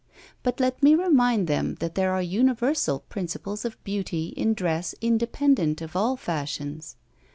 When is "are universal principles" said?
2.11-3.65